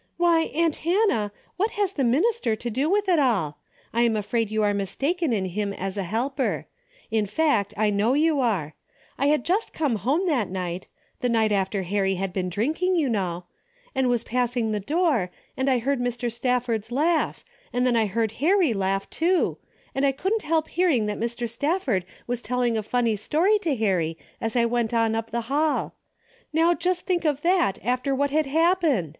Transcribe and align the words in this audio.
"Why, 0.16 0.44
aunt 0.54 0.76
Hannah, 0.76 1.32
what 1.58 1.72
has 1.72 1.92
the 1.92 2.02
minister 2.02 2.56
to 2.56 2.70
do 2.70 2.88
with 2.88 3.10
it 3.10 3.18
all? 3.18 3.58
I 3.92 4.04
am 4.04 4.16
afraid 4.16 4.50
you 4.50 4.62
are 4.62 4.72
mis 4.72 4.96
taken 4.96 5.34
in 5.34 5.44
him 5.44 5.74
as 5.74 5.98
a 5.98 6.02
helper. 6.02 6.66
In 7.10 7.26
fact 7.26 7.74
I 7.76 7.90
know 7.90 8.14
you 8.14 8.40
are. 8.40 8.72
I 9.18 9.26
had 9.26 9.44
just 9.44 9.74
come 9.74 9.96
home 9.96 10.26
that 10.28 10.48
night— 10.48 10.86
the 11.20 11.28
night 11.28 11.52
after 11.52 11.82
Harry 11.82 12.14
had 12.14 12.32
been 12.32 12.48
drinking, 12.48 12.96
you 12.96 13.10
know,— 13.10 13.44
and 13.94 14.08
was 14.08 14.24
passing 14.24 14.72
the 14.72 14.80
door, 14.80 15.30
and 15.58 15.68
I 15.68 15.78
heard 15.78 16.00
Mr. 16.00 16.32
Stafford's 16.32 16.90
laugh, 16.90 17.44
and 17.70 17.86
then 17.86 17.96
I 17.96 18.06
heard 18.06 18.32
Harry 18.40 18.72
laugh, 18.72 19.10
too, 19.10 19.58
and 19.94 20.06
I 20.06 20.12
couldn't 20.12 20.40
help 20.40 20.68
hearing 20.68 21.04
that 21.04 21.20
Mr. 21.20 21.46
Stafford 21.46 22.06
was 22.26 22.40
telling 22.40 22.78
a 22.78 22.82
funny 22.82 23.14
story 23.14 23.58
to 23.58 23.76
Harry 23.76 24.16
as 24.40 24.56
I 24.56 24.64
went 24.64 24.94
on 24.94 25.14
up 25.14 25.28
the 25.30 25.42
hall. 25.52 25.92
How 26.56 26.72
just 26.72 27.02
think 27.04 27.26
of 27.26 27.42
that 27.42 27.78
after 27.84 28.14
what 28.14 28.30
had 28.30 28.46
happened. 28.46 29.18